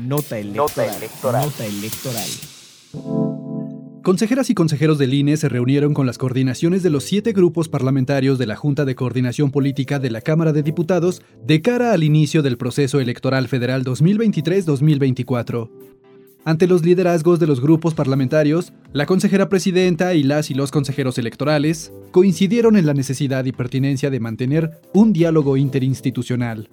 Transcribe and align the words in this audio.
Nota 0.00 0.38
electoral. 0.38 1.44
Nota 1.44 1.66
electoral. 1.66 2.28
Consejeras 4.02 4.48
y 4.48 4.54
consejeros 4.54 4.96
del 4.98 5.12
INE 5.12 5.36
se 5.36 5.50
reunieron 5.50 5.92
con 5.92 6.06
las 6.06 6.16
coordinaciones 6.16 6.82
de 6.82 6.88
los 6.88 7.04
siete 7.04 7.32
grupos 7.32 7.68
parlamentarios 7.68 8.38
de 8.38 8.46
la 8.46 8.56
Junta 8.56 8.86
de 8.86 8.94
Coordinación 8.94 9.50
Política 9.50 9.98
de 9.98 10.10
la 10.10 10.22
Cámara 10.22 10.54
de 10.54 10.62
Diputados 10.62 11.20
de 11.44 11.60
cara 11.60 11.92
al 11.92 12.04
inicio 12.04 12.42
del 12.42 12.56
proceso 12.56 13.00
electoral 13.00 13.48
federal 13.48 13.84
2023-2024. 13.84 15.70
Ante 16.44 16.66
los 16.66 16.84
liderazgos 16.84 17.38
de 17.38 17.46
los 17.46 17.60
grupos 17.60 17.94
parlamentarios, 17.94 18.72
la 18.92 19.06
consejera 19.06 19.48
presidenta 19.48 20.14
y 20.14 20.22
las 20.22 20.50
y 20.50 20.54
los 20.54 20.70
consejeros 20.70 21.18
electorales 21.18 21.92
coincidieron 22.12 22.76
en 22.76 22.86
la 22.86 22.94
necesidad 22.94 23.44
y 23.44 23.52
pertinencia 23.52 24.10
de 24.10 24.20
mantener 24.20 24.70
un 24.94 25.12
diálogo 25.12 25.56
interinstitucional. 25.56 26.68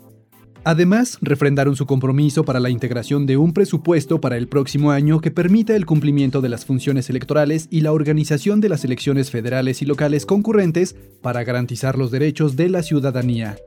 Además, 0.64 1.18
refrendaron 1.22 1.76
su 1.76 1.86
compromiso 1.86 2.44
para 2.44 2.60
la 2.60 2.70
integración 2.70 3.26
de 3.26 3.38
un 3.38 3.54
presupuesto 3.54 4.20
para 4.20 4.38
el 4.38 4.48
próximo 4.48 4.92
año 4.92 5.22
que 5.22 5.32
permita 5.32 5.76
el 5.76 5.86
cumplimiento 5.86 6.42
de 6.42 6.50
las 6.50 6.66
funciones 6.66 7.10
electorales 7.10 7.68
y 7.72 7.82
la 7.82 7.94
organización 7.94 8.60
de 8.60 8.70
las 8.70 8.84
elecciones 8.84 9.32
federales 9.32 9.82
y 9.82 9.86
locales 9.86 10.26
concurrentes 10.26 10.96
para 11.22 11.44
garantizar 11.44 11.98
los 11.98 12.12
derechos 12.12 12.56
de 12.56 12.70
la 12.70 12.84
ciudadanía. 12.84 13.58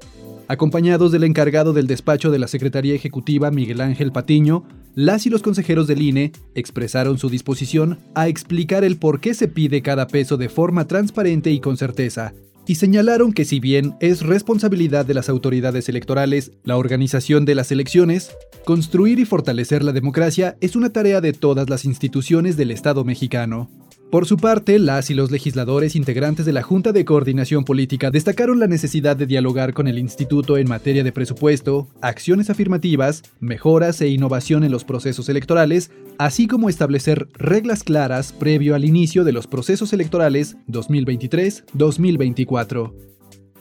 Acompañados 0.49 1.13
del 1.13 1.25
encargado 1.25 1.73
del 1.73 1.87
despacho 1.87 2.31
de 2.31 2.39
la 2.39 2.47
Secretaría 2.47 2.95
Ejecutiva, 2.95 3.51
Miguel 3.51 3.81
Ángel 3.81 4.13
Patiño, 4.13 4.65
las 4.95 5.25
y 5.25 5.31
los 5.31 5.41
consejeros 5.41 5.87
del 5.87 6.03
INE 6.03 6.33
expresaron 6.55 7.17
su 7.17 7.31
disposición 7.31 8.01
a 8.15 8.29
explicar 8.29 8.85
el 8.85 8.99
por 8.99 9.21
qué 9.21 9.33
se 9.33 9.49
pide 9.49 9.81
cada 9.81 10.07
peso 10.09 10.37
de 10.37 10.51
forma 10.51 10.87
transparente 10.87 11.51
y 11.51 11.61
con 11.61 11.79
certeza, 11.79 12.35
y 12.67 12.77
señalaron 12.77 13.33
que 13.33 13.45
si 13.45 13.61
bien 13.61 13.97
es 14.01 14.23
responsabilidad 14.23 15.05
de 15.05 15.15
las 15.15 15.29
autoridades 15.29 15.89
electorales 15.89 16.53
la 16.65 16.77
organización 16.77 17.45
de 17.45 17.55
las 17.55 17.73
elecciones, 17.73 18.31
construir 18.65 19.19
y 19.19 19.25
fortalecer 19.25 19.83
la 19.83 19.93
democracia 19.93 20.57
es 20.61 20.77
una 20.77 20.91
tarea 20.91 21.21
de 21.21 21.33
todas 21.33 21.69
las 21.69 21.85
instituciones 21.85 22.57
del 22.57 22.71
Estado 22.71 23.05
mexicano. 23.05 23.82
Por 24.13 24.27
su 24.27 24.37
parte, 24.37 24.79
las 24.79 25.09
y 25.09 25.15
los 25.15 25.31
legisladores 25.31 25.97
integrantes 25.97 26.45
de 26.45 26.53
la 26.53 26.63
Junta 26.63 26.93
de 26.93 27.07
Coordinación 27.07 27.65
Política 27.65 28.11
destacaron 28.11 28.61
la 28.61 28.67
necesidad 28.67 29.17
de 29.17 29.25
dialogar 29.25 29.73
con 29.73 29.89
el 29.89 29.99
Instituto 29.99 30.59
en 30.59 30.69
materia 30.69 31.03
de 31.03 31.13
presupuesto, 31.13 31.89
acciones 32.03 32.51
afirmativas, 32.51 33.23
mejoras 33.41 34.03
e 34.03 34.09
innovación 34.09 34.65
en 34.65 34.71
los 34.71 34.85
procesos 34.85 35.31
electorales, 35.31 35.91
así 36.19 36.47
como 36.47 36.69
establecer 36.69 37.27
reglas 37.39 37.85
claras 37.85 38.35
previo 38.35 38.75
al 38.75 38.85
inicio 38.85 39.25
de 39.25 39.33
los 39.33 39.47
procesos 39.47 39.95
electorales 39.95 40.59
2023-2024. 40.69 42.93